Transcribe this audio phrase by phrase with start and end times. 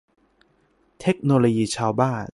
[1.01, 2.25] เทคโนโลยีชาวบ้าน